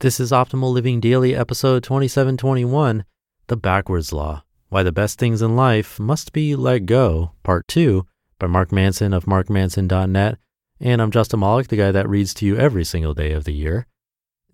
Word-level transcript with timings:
This 0.00 0.20
is 0.20 0.30
Optimal 0.30 0.72
Living 0.72 1.00
Daily, 1.00 1.34
episode 1.34 1.82
2721 1.82 3.04
The 3.48 3.56
Backwards 3.56 4.12
Law 4.12 4.44
Why 4.68 4.84
the 4.84 4.92
Best 4.92 5.18
Things 5.18 5.42
in 5.42 5.56
Life 5.56 5.98
Must 5.98 6.32
Be 6.32 6.54
Let 6.54 6.86
Go, 6.86 7.32
Part 7.42 7.66
2, 7.66 8.06
by 8.38 8.46
Mark 8.46 8.70
Manson 8.70 9.12
of 9.12 9.24
markmanson.net. 9.24 10.38
And 10.78 11.02
I'm 11.02 11.10
Justin 11.10 11.40
Malik, 11.40 11.66
the 11.66 11.76
guy 11.76 11.90
that 11.90 12.08
reads 12.08 12.32
to 12.34 12.46
you 12.46 12.56
every 12.56 12.84
single 12.84 13.12
day 13.12 13.32
of 13.32 13.42
the 13.42 13.52
year. 13.52 13.88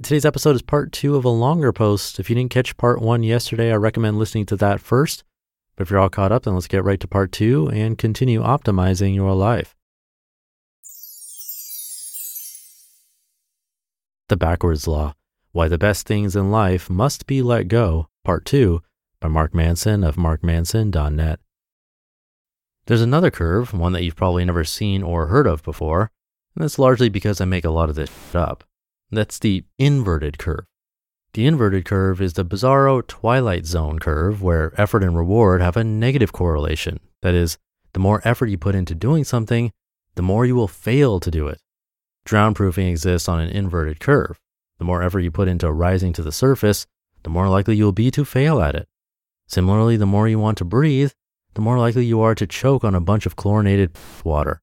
Today's 0.02 0.24
episode 0.24 0.56
is 0.56 0.62
part 0.62 0.92
two 0.92 1.14
of 1.14 1.26
a 1.26 1.28
longer 1.28 1.74
post. 1.74 2.18
If 2.18 2.30
you 2.30 2.36
didn't 2.36 2.50
catch 2.50 2.78
part 2.78 3.02
one 3.02 3.22
yesterday, 3.22 3.70
I 3.70 3.76
recommend 3.76 4.18
listening 4.18 4.46
to 4.46 4.56
that 4.56 4.80
first. 4.80 5.24
But 5.76 5.82
if 5.82 5.90
you're 5.90 6.00
all 6.00 6.08
caught 6.08 6.32
up, 6.32 6.44
then 6.44 6.54
let's 6.54 6.68
get 6.68 6.84
right 6.84 7.00
to 7.00 7.06
part 7.06 7.32
two 7.32 7.68
and 7.68 7.98
continue 7.98 8.42
optimizing 8.42 9.14
your 9.14 9.34
life. 9.34 9.76
The 14.30 14.38
Backwards 14.38 14.88
Law 14.88 15.12
why 15.54 15.68
the 15.68 15.78
Best 15.78 16.04
Things 16.04 16.34
in 16.34 16.50
Life 16.50 16.90
Must 16.90 17.28
Be 17.28 17.40
Let 17.40 17.68
Go, 17.68 18.08
Part 18.24 18.44
2, 18.44 18.82
by 19.20 19.28
Mark 19.28 19.54
Manson 19.54 20.02
of 20.02 20.16
markmanson.net. 20.16 21.38
There's 22.86 23.00
another 23.00 23.30
curve, 23.30 23.72
one 23.72 23.92
that 23.92 24.02
you've 24.02 24.16
probably 24.16 24.44
never 24.44 24.64
seen 24.64 25.04
or 25.04 25.28
heard 25.28 25.46
of 25.46 25.62
before, 25.62 26.10
and 26.56 26.64
that's 26.64 26.76
largely 26.76 27.08
because 27.08 27.40
I 27.40 27.44
make 27.44 27.64
a 27.64 27.70
lot 27.70 27.88
of 27.88 27.94
this 27.94 28.10
up. 28.34 28.64
That's 29.12 29.38
the 29.38 29.62
inverted 29.78 30.38
curve. 30.38 30.64
The 31.34 31.46
inverted 31.46 31.84
curve 31.84 32.20
is 32.20 32.32
the 32.32 32.44
bizarro 32.44 33.06
twilight 33.06 33.64
zone 33.64 34.00
curve 34.00 34.42
where 34.42 34.74
effort 34.76 35.04
and 35.04 35.16
reward 35.16 35.60
have 35.60 35.76
a 35.76 35.84
negative 35.84 36.32
correlation. 36.32 36.98
That 37.22 37.34
is, 37.34 37.58
the 37.92 38.00
more 38.00 38.20
effort 38.24 38.46
you 38.46 38.58
put 38.58 38.74
into 38.74 38.96
doing 38.96 39.22
something, 39.22 39.70
the 40.16 40.22
more 40.22 40.44
you 40.44 40.56
will 40.56 40.66
fail 40.66 41.20
to 41.20 41.30
do 41.30 41.46
it. 41.46 41.60
Drown 42.24 42.54
proofing 42.54 42.88
exists 42.88 43.28
on 43.28 43.38
an 43.38 43.50
inverted 43.50 44.00
curve. 44.00 44.40
The 44.84 44.88
more 44.88 45.02
effort 45.02 45.20
you 45.20 45.30
put 45.30 45.48
into 45.48 45.72
rising 45.72 46.12
to 46.12 46.22
the 46.22 46.30
surface, 46.30 46.86
the 47.22 47.30
more 47.30 47.48
likely 47.48 47.74
you 47.74 47.84
will 47.84 47.92
be 47.92 48.10
to 48.10 48.22
fail 48.22 48.60
at 48.60 48.74
it. 48.74 48.86
Similarly, 49.48 49.96
the 49.96 50.04
more 50.04 50.28
you 50.28 50.38
want 50.38 50.58
to 50.58 50.66
breathe, 50.66 51.12
the 51.54 51.62
more 51.62 51.78
likely 51.78 52.04
you 52.04 52.20
are 52.20 52.34
to 52.34 52.46
choke 52.46 52.84
on 52.84 52.94
a 52.94 53.00
bunch 53.00 53.24
of 53.24 53.34
chlorinated 53.34 53.96
water. 54.24 54.60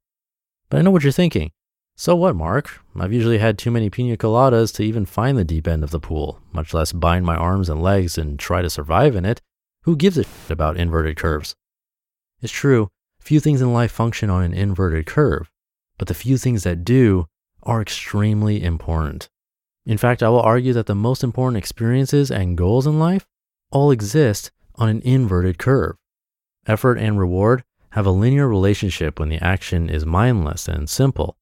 But 0.70 0.78
I 0.78 0.82
know 0.84 0.92
what 0.92 1.02
you're 1.02 1.12
thinking. 1.12 1.54
So 1.96 2.16
what, 2.16 2.36
Mark? 2.36 2.82
I've 2.96 3.12
usually 3.12 3.40
had 3.40 3.58
too 3.58 3.72
many 3.72 3.90
pina 3.90 4.16
coladas 4.16 4.72
to 4.76 4.84
even 4.84 5.08
find 5.08 5.40
the 5.40 5.44
deep 5.44 5.68
end 5.68 5.84
of 5.84 5.90
the 5.90 6.00
pool, 6.00 6.40
much 6.54 6.72
less 6.72 6.92
bind 6.92 7.26
my 7.26 7.36
arms 7.36 7.68
and 7.68 7.82
legs 7.82 8.16
and 8.16 8.38
try 8.38 8.62
to 8.62 8.70
survive 8.70 9.16
in 9.16 9.26
it. 9.26 9.42
Who 9.86 9.96
gives 9.96 10.20
a 10.20 10.24
shit 10.24 10.52
about 10.52 10.78
inverted 10.78 11.18
curves? 11.18 11.56
It's 12.44 12.54
true, 12.54 12.90
few 13.20 13.40
things 13.40 13.60
in 13.60 13.74
life 13.74 13.92
function 13.92 14.30
on 14.30 14.44
an 14.44 14.54
inverted 14.54 15.08
curve, 15.08 15.50
but 15.98 16.08
the 16.08 16.14
few 16.14 16.38
things 16.38 16.62
that 16.62 16.86
do 16.86 17.26
are 17.64 17.82
extremely 17.82 18.64
important. 18.64 19.31
In 19.86 19.98
fact, 19.98 20.22
I 20.22 20.30
will 20.30 20.42
argue 20.42 20.74
that 20.74 20.86
the 20.86 20.96
most 20.96 21.24
important 21.24 21.58
experiences 21.58 22.30
and 22.30 22.58
goals 22.58 22.86
in 22.86 23.00
life 23.00 23.26
all 23.72 23.92
exist 23.92 24.52
on 24.76 24.90
an 24.90 25.02
inverted 25.02 25.58
curve. 25.58 25.96
Effort 26.68 26.98
and 26.98 27.18
reward 27.20 27.64
have 27.92 28.06
a 28.06 28.12
linear 28.12 28.48
relationship 28.48 29.20
when 29.20 29.30
the 29.30 29.44
action 29.44 29.90
is 29.90 30.06
mindless 30.06 30.68
and 30.68 30.90
simple. 30.90 31.38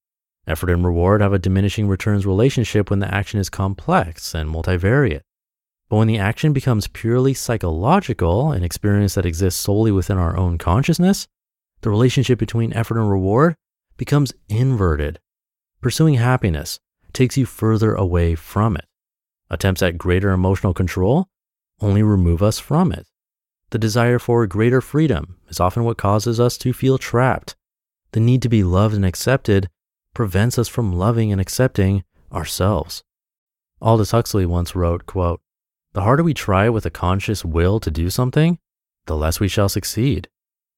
Effort 0.48 0.70
and 0.72 0.86
reward 0.86 1.22
have 1.22 1.34
a 1.34 1.40
diminishing 1.40 1.88
returns 1.88 2.26
relationship 2.26 2.90
when 2.90 3.00
the 3.00 3.14
action 3.14 3.40
is 3.40 3.50
complex 3.50 4.34
and 4.34 4.50
multivariate. 4.50 5.22
But 5.90 5.98
when 5.98 6.08
the 6.08 6.18
action 6.18 6.54
becomes 6.54 6.88
purely 6.88 7.34
psychological, 7.34 8.52
an 8.52 8.64
experience 8.64 9.16
that 9.16 9.26
exists 9.26 9.60
solely 9.60 9.92
within 9.92 10.18
our 10.18 10.38
own 10.38 10.58
consciousness, 10.58 11.28
the 11.82 11.90
relationship 11.90 12.40
between 12.40 12.74
effort 12.74 13.00
and 13.00 13.10
reward 13.10 13.56
becomes 13.98 14.34
inverted. 14.48 15.20
Pursuing 15.82 16.16
happiness, 16.16 16.80
takes 17.20 17.36
you 17.36 17.46
further 17.46 17.96
away 17.96 18.34
from 18.34 18.78
it. 18.78 18.86
Attempts 19.50 19.82
at 19.82 19.98
greater 19.98 20.32
emotional 20.32 20.74
control 20.74 21.28
only 21.82 22.02
remove 22.02 22.42
us 22.42 22.60
from 22.60 22.94
it. 22.94 23.06
The 23.72 23.78
desire 23.78 24.20
for 24.20 24.48
greater 24.48 24.80
freedom 24.80 25.36
is 25.50 25.60
often 25.60 25.84
what 25.84 25.98
causes 25.98 26.40
us 26.40 26.58
to 26.60 26.72
feel 26.72 26.98
trapped. 26.98 27.58
The 28.14 28.22
need 28.22 28.42
to 28.44 28.50
be 28.50 28.64
loved 28.64 28.96
and 28.96 29.04
accepted 29.04 29.68
prevents 30.14 30.58
us 30.58 30.70
from 30.70 30.94
loving 30.94 31.30
and 31.30 31.42
accepting 31.42 32.06
ourselves. 32.32 33.04
Aldous 33.82 34.12
Huxley 34.12 34.46
once 34.46 34.74
wrote, 34.74 35.06
quote, 35.06 35.42
The 35.92 36.04
harder 36.04 36.24
we 36.24 36.34
try 36.34 36.70
with 36.70 36.86
a 36.86 36.90
conscious 36.90 37.44
will 37.44 37.82
to 37.82 37.92
do 37.92 38.10
something, 38.10 38.60
the 39.08 39.18
less 39.18 39.42
we 39.42 39.50
shall 39.50 39.68
succeed. 39.68 40.30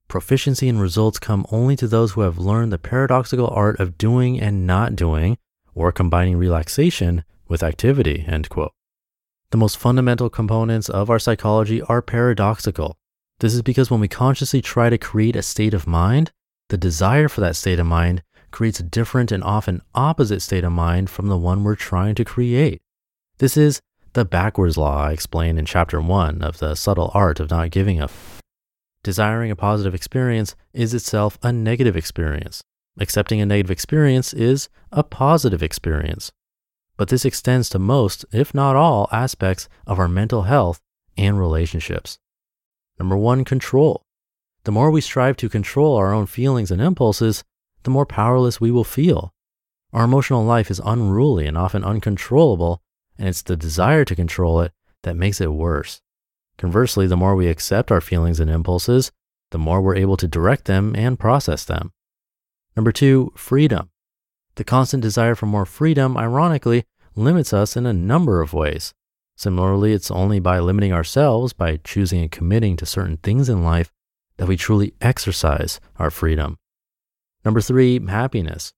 Proficiency 0.07 0.67
and 0.67 0.81
results 0.81 1.19
come 1.19 1.45
only 1.51 1.75
to 1.75 1.87
those 1.87 2.13
who 2.13 2.21
have 2.21 2.39
learned 2.39 2.71
the 2.71 2.79
paradoxical 2.79 3.47
art 3.47 3.79
of 3.79 3.99
doing 3.99 4.41
and 4.41 4.65
not 4.65 4.95
doing 4.95 5.37
or 5.73 5.91
combining 5.91 6.37
relaxation 6.37 7.23
with 7.47 7.63
activity, 7.63 8.25
end 8.27 8.49
quote. 8.49 8.73
The 9.51 9.57
most 9.57 9.77
fundamental 9.77 10.29
components 10.29 10.89
of 10.89 11.09
our 11.09 11.19
psychology 11.19 11.81
are 11.81 12.01
paradoxical. 12.01 12.97
This 13.39 13.53
is 13.53 13.61
because 13.61 13.91
when 13.91 13.99
we 13.99 14.07
consciously 14.07 14.61
try 14.61 14.89
to 14.89 14.97
create 14.97 15.35
a 15.35 15.41
state 15.41 15.73
of 15.73 15.87
mind, 15.87 16.31
the 16.69 16.77
desire 16.77 17.27
for 17.27 17.41
that 17.41 17.55
state 17.55 17.79
of 17.79 17.85
mind 17.85 18.23
creates 18.51 18.79
a 18.79 18.83
different 18.83 19.31
and 19.31 19.43
often 19.43 19.81
opposite 19.95 20.41
state 20.41 20.63
of 20.63 20.71
mind 20.71 21.09
from 21.09 21.27
the 21.27 21.37
one 21.37 21.63
we're 21.63 21.75
trying 21.75 22.15
to 22.15 22.25
create. 22.25 22.81
This 23.39 23.57
is 23.57 23.81
the 24.13 24.25
backwards 24.25 24.77
law 24.77 25.05
I 25.05 25.11
explained 25.11 25.57
in 25.57 25.65
chapter 25.65 25.99
one 26.01 26.41
of 26.41 26.59
the 26.59 26.75
subtle 26.75 27.11
art 27.13 27.39
of 27.39 27.49
not 27.49 27.71
giving 27.71 27.99
a 27.99 28.05
f. 28.05 28.39
Desiring 29.03 29.49
a 29.49 29.55
positive 29.55 29.95
experience 29.95 30.55
is 30.73 30.93
itself 30.93 31.39
a 31.41 31.51
negative 31.51 31.97
experience. 31.97 32.61
Accepting 32.99 33.39
a 33.39 33.45
negative 33.45 33.71
experience 33.71 34.33
is 34.33 34.69
a 34.91 35.03
positive 35.03 35.63
experience. 35.63 36.31
But 36.97 37.07
this 37.07 37.25
extends 37.25 37.69
to 37.69 37.79
most, 37.79 38.25
if 38.31 38.53
not 38.53 38.75
all, 38.75 39.07
aspects 39.11 39.69
of 39.87 39.97
our 39.97 40.07
mental 40.07 40.43
health 40.43 40.81
and 41.17 41.39
relationships. 41.39 42.19
Number 42.99 43.17
one, 43.17 43.45
control. 43.45 44.03
The 44.65 44.71
more 44.71 44.91
we 44.91 45.01
strive 45.01 45.37
to 45.37 45.49
control 45.49 45.95
our 45.95 46.13
own 46.13 46.27
feelings 46.27 46.69
and 46.69 46.81
impulses, 46.81 47.43
the 47.83 47.89
more 47.89 48.05
powerless 48.05 48.61
we 48.61 48.71
will 48.71 48.83
feel. 48.83 49.33
Our 49.93 50.03
emotional 50.03 50.45
life 50.45 50.69
is 50.69 50.81
unruly 50.85 51.47
and 51.47 51.57
often 51.57 51.83
uncontrollable, 51.83 52.81
and 53.17 53.27
it's 53.27 53.41
the 53.41 53.57
desire 53.57 54.05
to 54.05 54.15
control 54.15 54.61
it 54.61 54.71
that 55.03 55.15
makes 55.15 55.41
it 55.41 55.53
worse. 55.53 56.01
Conversely, 56.57 57.07
the 57.07 57.17
more 57.17 57.35
we 57.35 57.47
accept 57.47 57.91
our 57.91 58.01
feelings 58.01 58.39
and 58.39 58.49
impulses, 58.49 59.11
the 59.49 59.57
more 59.57 59.81
we're 59.81 59.95
able 59.95 60.17
to 60.17 60.27
direct 60.27 60.65
them 60.65 60.95
and 60.95 61.19
process 61.19 61.65
them. 61.65 61.91
Number 62.75 62.91
two, 62.91 63.33
freedom. 63.35 63.89
The 64.55 64.63
constant 64.63 65.03
desire 65.03 65.35
for 65.35 65.45
more 65.45 65.65
freedom, 65.65 66.17
ironically, 66.17 66.85
limits 67.15 67.53
us 67.53 67.75
in 67.75 67.85
a 67.85 67.93
number 67.93 68.41
of 68.41 68.53
ways. 68.53 68.93
Similarly, 69.35 69.93
it's 69.93 70.11
only 70.11 70.39
by 70.39 70.59
limiting 70.59 70.93
ourselves, 70.93 71.53
by 71.53 71.77
choosing 71.77 72.21
and 72.21 72.31
committing 72.31 72.77
to 72.77 72.85
certain 72.85 73.17
things 73.17 73.49
in 73.49 73.63
life, 73.63 73.91
that 74.37 74.47
we 74.47 74.57
truly 74.57 74.93
exercise 75.01 75.79
our 75.97 76.11
freedom. 76.11 76.57
Number 77.43 77.61
three, 77.61 78.05
happiness. 78.05 78.73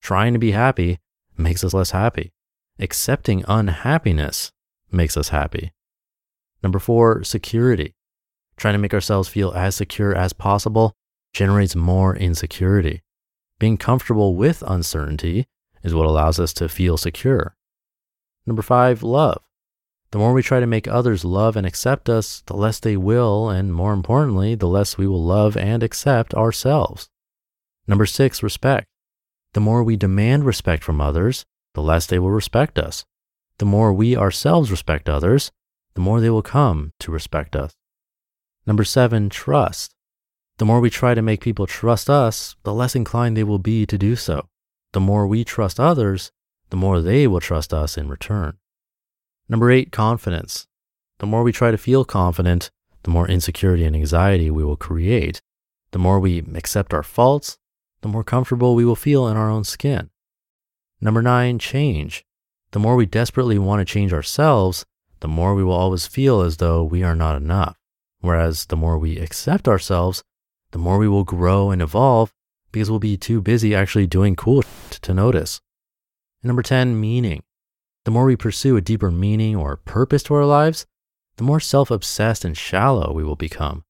Trying 0.00 0.32
to 0.32 0.38
be 0.38 0.52
happy 0.52 0.98
makes 1.36 1.62
us 1.62 1.72
less 1.72 1.92
happy. 1.92 2.32
Accepting 2.78 3.44
unhappiness 3.48 4.52
makes 4.90 5.16
us 5.16 5.28
happy. 5.28 5.72
Number 6.62 6.78
four, 6.78 7.22
security. 7.24 7.94
Trying 8.56 8.74
to 8.74 8.78
make 8.78 8.94
ourselves 8.94 9.28
feel 9.28 9.52
as 9.52 9.76
secure 9.76 10.14
as 10.14 10.32
possible 10.32 10.94
generates 11.32 11.76
more 11.76 12.16
insecurity. 12.16 13.02
Being 13.58 13.76
comfortable 13.76 14.36
with 14.36 14.62
uncertainty 14.66 15.46
is 15.82 15.94
what 15.94 16.06
allows 16.06 16.38
us 16.38 16.52
to 16.54 16.68
feel 16.68 16.96
secure. 16.96 17.56
Number 18.46 18.62
five, 18.62 19.02
love. 19.02 19.42
The 20.10 20.18
more 20.18 20.32
we 20.32 20.42
try 20.42 20.60
to 20.60 20.66
make 20.66 20.88
others 20.88 21.24
love 21.24 21.56
and 21.56 21.66
accept 21.66 22.08
us, 22.08 22.42
the 22.46 22.56
less 22.56 22.80
they 22.80 22.96
will, 22.96 23.50
and 23.50 23.74
more 23.74 23.92
importantly, 23.92 24.54
the 24.54 24.68
less 24.68 24.96
we 24.96 25.06
will 25.06 25.22
love 25.22 25.56
and 25.56 25.82
accept 25.82 26.32
ourselves. 26.34 27.10
Number 27.86 28.06
six, 28.06 28.42
respect. 28.42 28.86
The 29.52 29.60
more 29.60 29.82
we 29.82 29.96
demand 29.96 30.44
respect 30.44 30.82
from 30.82 31.00
others, 31.00 31.44
the 31.74 31.82
less 31.82 32.06
they 32.06 32.18
will 32.18 32.30
respect 32.30 32.78
us. 32.78 33.04
The 33.58 33.66
more 33.66 33.92
we 33.92 34.16
ourselves 34.16 34.70
respect 34.70 35.08
others, 35.08 35.50
the 35.94 36.00
more 36.00 36.20
they 36.20 36.30
will 36.30 36.42
come 36.42 36.92
to 37.00 37.10
respect 37.10 37.56
us. 37.56 37.74
Number 38.66 38.84
seven, 38.84 39.28
trust. 39.28 39.94
The 40.58 40.64
more 40.64 40.80
we 40.80 40.90
try 40.90 41.14
to 41.14 41.22
make 41.22 41.40
people 41.40 41.66
trust 41.66 42.10
us, 42.10 42.56
the 42.64 42.74
less 42.74 42.96
inclined 42.96 43.36
they 43.36 43.44
will 43.44 43.60
be 43.60 43.86
to 43.86 43.96
do 43.96 44.16
so. 44.16 44.48
The 44.92 45.00
more 45.00 45.26
we 45.26 45.44
trust 45.44 45.78
others, 45.78 46.32
the 46.70 46.76
more 46.76 47.00
they 47.00 47.26
will 47.26 47.40
trust 47.40 47.72
us 47.72 47.96
in 47.96 48.08
return. 48.08 48.58
Number 49.48 49.70
eight, 49.70 49.92
confidence. 49.92 50.66
The 51.18 51.26
more 51.26 51.42
we 51.42 51.52
try 51.52 51.70
to 51.70 51.78
feel 51.78 52.04
confident, 52.04 52.70
the 53.04 53.10
more 53.10 53.28
insecurity 53.28 53.84
and 53.84 53.94
anxiety 53.94 54.50
we 54.50 54.64
will 54.64 54.76
create. 54.76 55.40
The 55.92 55.98
more 55.98 56.18
we 56.18 56.38
accept 56.54 56.92
our 56.92 57.04
faults, 57.04 57.56
the 58.02 58.08
more 58.08 58.24
comfortable 58.24 58.74
we 58.74 58.84
will 58.84 58.96
feel 58.96 59.28
in 59.28 59.36
our 59.36 59.48
own 59.48 59.64
skin. 59.64 60.10
Number 61.00 61.22
nine, 61.22 61.58
change. 61.58 62.24
The 62.72 62.80
more 62.80 62.96
we 62.96 63.06
desperately 63.06 63.58
want 63.58 63.80
to 63.80 63.90
change 63.90 64.12
ourselves, 64.12 64.84
the 65.20 65.28
more 65.28 65.54
we 65.54 65.64
will 65.64 65.72
always 65.72 66.06
feel 66.06 66.40
as 66.42 66.56
though 66.56 66.82
we 66.82 67.02
are 67.02 67.14
not 67.14 67.36
enough. 67.36 67.76
Whereas 68.20 68.66
the 68.66 68.76
more 68.76 68.98
we 68.98 69.18
accept 69.18 69.68
ourselves, 69.68 70.22
the 70.72 70.78
more 70.78 70.98
we 70.98 71.08
will 71.08 71.24
grow 71.24 71.70
and 71.70 71.80
evolve 71.80 72.32
because 72.72 72.90
we'll 72.90 72.98
be 72.98 73.16
too 73.16 73.40
busy 73.40 73.74
actually 73.74 74.06
doing 74.06 74.36
cool 74.36 74.62
to 74.90 75.14
notice. 75.14 75.60
And 76.42 76.48
number 76.48 76.62
10, 76.62 77.00
meaning. 77.00 77.42
The 78.04 78.10
more 78.10 78.24
we 78.24 78.36
pursue 78.36 78.76
a 78.76 78.80
deeper 78.80 79.10
meaning 79.10 79.56
or 79.56 79.76
purpose 79.76 80.22
to 80.24 80.34
our 80.34 80.44
lives, 80.44 80.86
the 81.36 81.44
more 81.44 81.60
self 81.60 81.90
obsessed 81.90 82.44
and 82.44 82.56
shallow 82.56 83.12
we 83.12 83.24
will 83.24 83.36
become. 83.36 83.84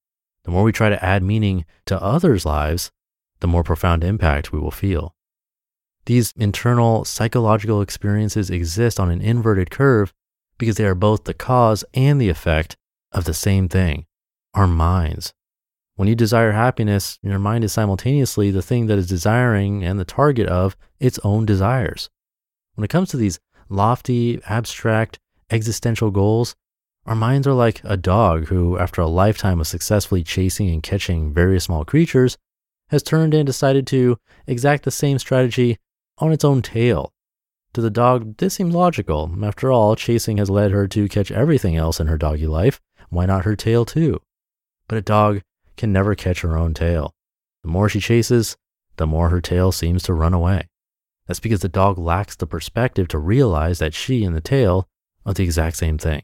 The 0.45 0.51
more 0.51 0.63
we 0.63 0.73
try 0.73 0.89
to 0.89 1.05
add 1.05 1.23
meaning 1.23 1.65
to 1.87 2.03
others' 2.03 2.47
lives, 2.47 2.91
the 3.41 3.47
more 3.47 3.63
profound 3.63 4.03
impact 4.03 4.53
we 4.53 4.59
will 4.59 4.71
feel. 4.71 5.15
These 6.07 6.33
internal 6.37 7.05
psychological 7.05 7.83
experiences 7.83 8.51
exist 8.51 8.99
on 8.99 9.11
an 9.11 9.21
inverted 9.21 9.71
curve 9.71 10.15
because 10.57 10.77
they 10.77 10.87
are 10.87 10.95
both 10.95 11.25
the 11.25 11.35
cause 11.35 11.85
and 11.95 12.21
the 12.21 12.31
effect 12.31 12.77
of 13.13 13.25
the 13.25 13.35
same 13.35 13.69
thing 13.69 14.07
our 14.55 14.67
minds. 14.67 15.35
When 15.99 16.07
you 16.07 16.15
desire 16.15 16.53
happiness, 16.53 17.19
your 17.23 17.41
mind 17.41 17.65
is 17.65 17.73
simultaneously 17.73 18.53
the 18.53 18.63
thing 18.63 18.87
that 18.87 18.99
is 18.99 19.09
desiring 19.09 19.83
and 19.83 19.99
the 19.99 20.05
target 20.05 20.47
of 20.47 20.77
its 21.01 21.19
own 21.25 21.45
desires. 21.45 22.09
When 22.77 22.85
it 22.85 22.89
comes 22.89 23.09
to 23.09 23.17
these 23.17 23.41
lofty, 23.69 24.41
abstract, 24.47 25.19
existential 25.51 26.13
goals, 26.13 26.55
our 27.05 27.17
minds 27.17 27.49
are 27.49 27.53
like 27.53 27.81
a 27.83 27.97
dog 27.97 28.47
who, 28.47 28.79
after 28.79 29.01
a 29.01 29.09
lifetime 29.09 29.59
of 29.59 29.67
successfully 29.67 30.23
chasing 30.23 30.71
and 30.71 30.85
catching 30.85 31.35
various 31.35 31.65
small 31.65 31.85
creatures, 31.85 32.39
has 32.91 33.03
turned 33.03 33.35
and 33.35 33.45
decided 33.45 33.85
to 33.89 34.19
exact 34.47 34.85
the 34.85 34.93
same 34.93 35.19
strategy 35.19 35.79
on 36.19 36.31
its 36.31 36.45
own 36.45 36.63
tail. 36.63 37.13
To 37.73 37.81
the 37.81 37.91
dog, 37.91 38.37
this 38.37 38.55
seems 38.55 38.73
logical. 38.73 39.35
After 39.43 39.73
all, 39.73 39.97
chasing 39.97 40.37
has 40.37 40.49
led 40.49 40.71
her 40.71 40.87
to 40.87 41.09
catch 41.09 41.33
everything 41.33 41.75
else 41.75 41.99
in 41.99 42.07
her 42.07 42.17
doggy 42.17 42.47
life. 42.47 42.81
Why 43.11 43.27
not 43.27 43.45
her 43.45 43.57
tail 43.57 43.85
too? 43.85 44.21
But 44.87 44.99
a 44.99 45.03
dog 45.03 45.43
can 45.79 45.93
never 45.93 46.15
catch 46.15 46.43
her 46.43 46.57
own 46.57 46.75
tail. 46.75 47.15
The 47.63 47.71
more 47.71 47.89
she 47.89 48.01
chases, 48.01 48.57
the 48.97 49.07
more 49.07 49.31
her 49.31 49.41
tail 49.41 49.73
seems 49.73 50.03
to 50.05 50.13
run 50.13 50.35
away. 50.35 50.69
That's 51.27 51.41
because 51.41 51.61
the 51.61 51.69
dog 51.69 51.99
lacks 51.99 52.37
the 52.37 52.47
perspective 52.47 53.09
to 53.09 53.19
realize 53.19 53.79
that 53.79 53.95
she 53.95 54.25
and 54.25 54.35
the 54.35 54.41
tail 54.41 54.89
are 55.25 55.35
the 55.35 55.45
exact 55.45 55.77
same 55.77 55.99
thing. 55.99 56.23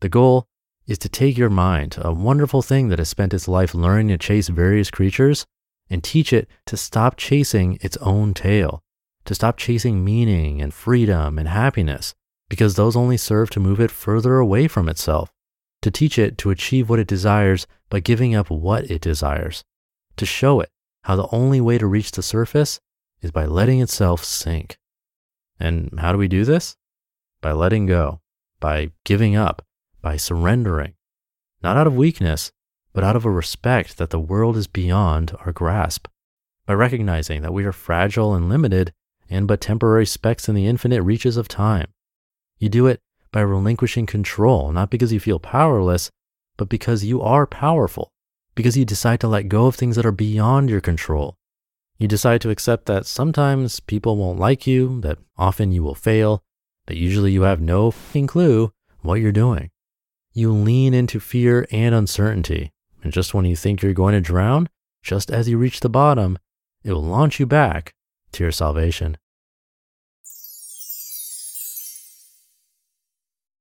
The 0.00 0.08
goal 0.08 0.48
is 0.86 0.98
to 0.98 1.08
take 1.08 1.36
your 1.36 1.50
mind, 1.50 1.98
a 2.00 2.12
wonderful 2.12 2.62
thing 2.62 2.88
that 2.88 2.98
has 2.98 3.08
spent 3.08 3.34
its 3.34 3.48
life 3.48 3.74
learning 3.74 4.08
to 4.08 4.18
chase 4.18 4.48
various 4.48 4.90
creatures, 4.90 5.46
and 5.90 6.02
teach 6.02 6.32
it 6.32 6.48
to 6.66 6.76
stop 6.76 7.16
chasing 7.16 7.78
its 7.80 7.96
own 7.98 8.34
tail, 8.34 8.82
to 9.24 9.34
stop 9.34 9.56
chasing 9.56 10.04
meaning 10.04 10.60
and 10.60 10.72
freedom 10.72 11.38
and 11.38 11.48
happiness, 11.48 12.14
because 12.48 12.74
those 12.74 12.96
only 12.96 13.16
serve 13.16 13.50
to 13.50 13.60
move 13.60 13.80
it 13.80 13.90
further 13.90 14.36
away 14.38 14.68
from 14.68 14.88
itself, 14.88 15.32
to 15.86 15.90
teach 15.92 16.18
it 16.18 16.36
to 16.36 16.50
achieve 16.50 16.90
what 16.90 16.98
it 16.98 17.06
desires 17.06 17.68
by 17.90 18.00
giving 18.00 18.34
up 18.34 18.50
what 18.50 18.90
it 18.90 19.00
desires, 19.00 19.62
to 20.16 20.26
show 20.26 20.58
it 20.58 20.68
how 21.02 21.14
the 21.14 21.28
only 21.30 21.60
way 21.60 21.78
to 21.78 21.86
reach 21.86 22.10
the 22.10 22.24
surface 22.24 22.80
is 23.22 23.30
by 23.30 23.46
letting 23.46 23.80
itself 23.80 24.24
sink. 24.24 24.78
And 25.60 25.96
how 26.00 26.10
do 26.10 26.18
we 26.18 26.26
do 26.26 26.44
this? 26.44 26.76
By 27.40 27.52
letting 27.52 27.86
go, 27.86 28.20
by 28.58 28.90
giving 29.04 29.36
up, 29.36 29.64
by 30.02 30.16
surrendering, 30.16 30.94
not 31.62 31.76
out 31.76 31.86
of 31.86 31.94
weakness, 31.94 32.50
but 32.92 33.04
out 33.04 33.14
of 33.14 33.24
a 33.24 33.30
respect 33.30 33.96
that 33.98 34.10
the 34.10 34.18
world 34.18 34.56
is 34.56 34.66
beyond 34.66 35.36
our 35.44 35.52
grasp, 35.52 36.08
by 36.66 36.74
recognizing 36.74 37.42
that 37.42 37.54
we 37.54 37.64
are 37.64 37.70
fragile 37.70 38.34
and 38.34 38.48
limited 38.48 38.92
and 39.30 39.46
but 39.46 39.60
temporary 39.60 40.06
specks 40.06 40.48
in 40.48 40.56
the 40.56 40.66
infinite 40.66 41.02
reaches 41.02 41.36
of 41.36 41.46
time. 41.46 41.86
You 42.58 42.68
do 42.68 42.88
it 42.88 43.00
by 43.36 43.42
relinquishing 43.42 44.06
control, 44.06 44.72
not 44.72 44.88
because 44.88 45.12
you 45.12 45.20
feel 45.20 45.38
powerless, 45.38 46.10
but 46.56 46.70
because 46.70 47.04
you 47.04 47.20
are 47.20 47.46
powerful, 47.46 48.10
because 48.54 48.78
you 48.78 48.84
decide 48.86 49.20
to 49.20 49.28
let 49.28 49.50
go 49.50 49.66
of 49.66 49.74
things 49.74 49.94
that 49.94 50.06
are 50.06 50.10
beyond 50.10 50.70
your 50.70 50.80
control. 50.80 51.36
You 51.98 52.08
decide 52.08 52.40
to 52.40 52.48
accept 52.48 52.86
that 52.86 53.04
sometimes 53.04 53.78
people 53.78 54.16
won't 54.16 54.38
like 54.38 54.66
you, 54.66 55.02
that 55.02 55.18
often 55.36 55.70
you 55.70 55.82
will 55.82 55.94
fail, 55.94 56.42
that 56.86 56.96
usually 56.96 57.30
you 57.30 57.42
have 57.42 57.60
no 57.60 57.92
clue 58.26 58.72
what 59.02 59.20
you're 59.20 59.32
doing. 59.32 59.68
You 60.32 60.50
lean 60.50 60.94
into 60.94 61.20
fear 61.20 61.68
and 61.70 61.94
uncertainty, 61.94 62.72
and 63.02 63.12
just 63.12 63.34
when 63.34 63.44
you 63.44 63.54
think 63.54 63.82
you're 63.82 63.92
going 63.92 64.14
to 64.14 64.20
drown, 64.22 64.70
just 65.02 65.30
as 65.30 65.46
you 65.46 65.58
reach 65.58 65.80
the 65.80 65.90
bottom, 65.90 66.38
it 66.82 66.92
will 66.94 67.04
launch 67.04 67.38
you 67.38 67.44
back 67.44 67.92
to 68.32 68.44
your 68.44 68.50
salvation. 68.50 69.18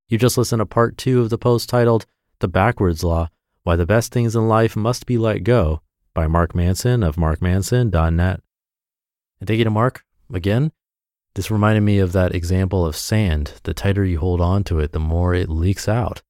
You 0.07 0.19
just 0.19 0.37
listened 0.37 0.59
to 0.59 0.67
part 0.67 0.99
two 0.99 1.21
of 1.21 1.31
the 1.31 1.37
post 1.39 1.67
titled 1.67 2.05
The 2.37 2.47
Backwards 2.47 3.03
Law 3.03 3.29
Why 3.63 3.75
the 3.75 3.87
Best 3.87 4.13
Things 4.13 4.35
in 4.35 4.47
Life 4.47 4.75
Must 4.75 5.07
Be 5.07 5.17
Let 5.17 5.43
Go 5.43 5.81
by 6.13 6.27
Mark 6.27 6.53
Manson 6.53 7.01
of 7.01 7.15
markmanson.net. 7.15 8.39
And 9.39 9.47
thank 9.47 9.57
you 9.57 9.63
to 9.63 9.71
Mark 9.71 10.05
again. 10.31 10.71
This 11.33 11.49
reminded 11.49 11.81
me 11.81 11.97
of 11.97 12.11
that 12.11 12.35
example 12.35 12.85
of 12.85 12.95
sand. 12.95 13.53
The 13.63 13.73
tighter 13.73 14.05
you 14.05 14.19
hold 14.19 14.41
on 14.41 14.63
to 14.65 14.79
it, 14.79 14.91
the 14.91 14.99
more 14.99 15.33
it 15.33 15.49
leaks 15.49 15.89
out. 15.89 16.21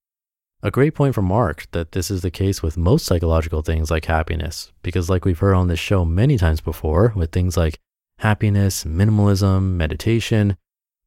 A 0.63 0.72
great 0.72 0.96
point 0.96 1.13
from 1.13 1.25
Mark 1.25 1.67
that 1.72 1.91
this 1.91 2.10
is 2.10 2.22
the 2.22 2.32
case 2.32 2.63
with 2.63 2.77
most 2.77 3.05
psychological 3.05 3.62
things 3.62 3.91
like 3.91 4.05
happiness, 4.05 4.72
because, 4.84 5.10
like 5.10 5.25
we've 5.25 5.39
heard 5.39 5.53
on 5.53 5.67
this 5.67 5.79
show 5.79 6.05
many 6.05 6.38
times 6.38 6.62
before, 6.62 7.12
with 7.13 7.34
things 7.34 7.58
like 7.58 7.82
happiness, 8.20 8.86
minimalism, 8.86 9.74
meditation, 9.74 10.55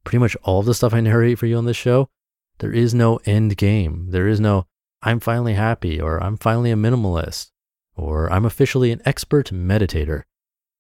pretty 0.05 0.19
much 0.19 0.37
all 0.43 0.63
the 0.63 0.75
stuff 0.75 0.93
I 0.93 1.01
narrate 1.01 1.39
for 1.39 1.47
you 1.47 1.57
on 1.57 1.65
this 1.65 1.77
show, 1.77 2.11
there 2.59 2.73
is 2.73 2.95
no 2.95 3.21
end 3.25 3.57
game. 3.57 4.07
There 4.11 4.29
is 4.29 4.41
no, 4.41 4.67
I'm 5.03 5.21
finally 5.21 5.55
happy, 5.55 6.01
or 6.01 6.23
I'm 6.23 6.37
finally 6.37 6.71
a 6.71 6.77
minimalist, 6.77 7.51
or 7.97 8.31
I'm 8.33 8.45
officially 8.45 8.91
an 8.93 9.03
expert 9.05 9.51
meditator. 9.51 10.23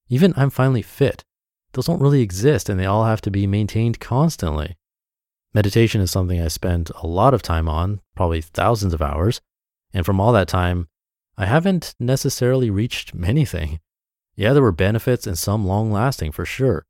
Even 0.09 0.35
I'm 0.37 0.51
finally 0.51 0.83
fit. 0.83 1.25
Those 1.73 1.87
don't 1.87 2.01
really 2.01 2.23
exist, 2.23 2.69
and 2.69 2.81
they 2.81 2.87
all 2.87 3.05
have 3.05 3.21
to 3.23 3.31
be 3.31 3.47
maintained 3.47 4.01
constantly. 4.01 4.77
Meditation 5.55 6.01
is 6.01 6.11
something 6.11 6.41
I 6.41 6.49
spend 6.49 6.91
a 6.97 7.07
lot 7.07 7.35
of 7.35 7.43
time 7.43 7.69
on, 7.69 8.01
probably 8.15 8.41
thousands 8.41 8.95
of 8.95 9.03
hours. 9.03 9.41
And 9.93 10.05
from 10.05 10.21
all 10.21 10.33
that 10.33 10.49
time, 10.49 10.89
I 11.37 11.47
haven't 11.47 11.95
necessarily 11.99 12.71
reached 12.71 13.13
anything. 13.15 13.81
Yeah, 14.35 14.53
there 14.53 14.63
were 14.63 14.73
benefits 14.73 15.27
and 15.27 15.39
some 15.39 15.67
long 15.67 15.91
lasting 15.91 16.33
for 16.33 16.45
sure. 16.45 16.85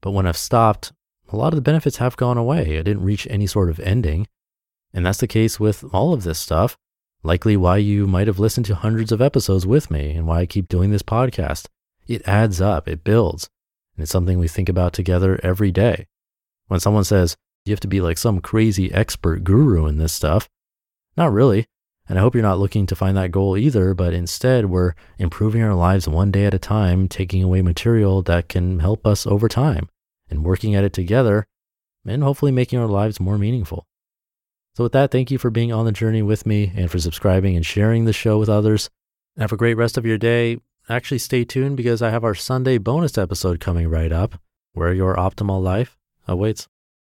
But 0.00 0.12
when 0.12 0.26
I've 0.26 0.36
stopped, 0.36 0.92
a 1.32 1.36
lot 1.36 1.52
of 1.52 1.56
the 1.56 1.62
benefits 1.62 1.96
have 1.96 2.16
gone 2.16 2.38
away. 2.38 2.78
I 2.78 2.82
didn't 2.82 3.04
reach 3.04 3.26
any 3.30 3.46
sort 3.46 3.70
of 3.70 3.80
ending. 3.80 4.26
And 4.92 5.04
that's 5.04 5.18
the 5.18 5.26
case 5.26 5.58
with 5.58 5.84
all 5.92 6.12
of 6.12 6.22
this 6.22 6.38
stuff. 6.38 6.76
Likely 7.22 7.56
why 7.56 7.78
you 7.78 8.06
might 8.06 8.26
have 8.26 8.38
listened 8.38 8.66
to 8.66 8.74
hundreds 8.74 9.10
of 9.10 9.22
episodes 9.22 9.66
with 9.66 9.90
me 9.90 10.10
and 10.10 10.26
why 10.26 10.40
I 10.40 10.46
keep 10.46 10.68
doing 10.68 10.90
this 10.90 11.02
podcast. 11.02 11.66
It 12.06 12.26
adds 12.28 12.60
up, 12.60 12.86
it 12.86 13.02
builds, 13.02 13.48
and 13.96 14.02
it's 14.02 14.12
something 14.12 14.38
we 14.38 14.46
think 14.46 14.68
about 14.68 14.92
together 14.92 15.40
every 15.42 15.72
day. 15.72 16.06
When 16.68 16.80
someone 16.80 17.04
says, 17.04 17.36
you 17.64 17.72
have 17.72 17.80
to 17.80 17.88
be 17.88 18.02
like 18.02 18.18
some 18.18 18.40
crazy 18.40 18.92
expert 18.92 19.42
guru 19.42 19.86
in 19.86 19.96
this 19.96 20.12
stuff. 20.12 20.50
Not 21.16 21.32
really. 21.32 21.66
And 22.06 22.18
I 22.18 22.20
hope 22.20 22.34
you're 22.34 22.42
not 22.42 22.58
looking 22.58 22.84
to 22.86 22.96
find 22.96 23.16
that 23.16 23.30
goal 23.30 23.56
either, 23.56 23.94
but 23.94 24.12
instead 24.12 24.66
we're 24.66 24.92
improving 25.18 25.62
our 25.62 25.74
lives 25.74 26.06
one 26.06 26.30
day 26.30 26.44
at 26.44 26.52
a 26.52 26.58
time, 26.58 27.08
taking 27.08 27.42
away 27.42 27.62
material 27.62 28.20
that 28.22 28.50
can 28.50 28.80
help 28.80 29.06
us 29.06 29.26
over 29.26 29.48
time 29.48 29.88
and 30.34 30.44
working 30.44 30.74
at 30.74 30.84
it 30.84 30.92
together 30.92 31.46
and 32.04 32.22
hopefully 32.22 32.52
making 32.52 32.78
our 32.78 32.88
lives 32.88 33.20
more 33.20 33.38
meaningful. 33.38 33.86
So 34.74 34.84
with 34.84 34.92
that, 34.92 35.10
thank 35.10 35.30
you 35.30 35.38
for 35.38 35.50
being 35.50 35.72
on 35.72 35.86
the 35.86 35.92
journey 35.92 36.20
with 36.20 36.44
me 36.46 36.72
and 36.76 36.90
for 36.90 36.98
subscribing 36.98 37.56
and 37.56 37.64
sharing 37.64 38.04
the 38.04 38.12
show 38.12 38.38
with 38.38 38.48
others. 38.48 38.90
Have 39.38 39.52
a 39.52 39.56
great 39.56 39.76
rest 39.76 39.96
of 39.96 40.04
your 40.04 40.18
day. 40.18 40.58
Actually, 40.88 41.18
stay 41.18 41.44
tuned 41.44 41.76
because 41.76 42.02
I 42.02 42.10
have 42.10 42.24
our 42.24 42.34
Sunday 42.34 42.78
bonus 42.78 43.16
episode 43.16 43.60
coming 43.60 43.88
right 43.88 44.12
up 44.12 44.40
where 44.72 44.92
your 44.92 45.14
optimal 45.14 45.62
life 45.62 45.96
awaits. 46.26 46.68